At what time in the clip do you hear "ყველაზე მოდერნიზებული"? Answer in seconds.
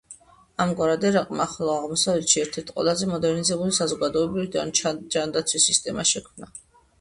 2.77-3.77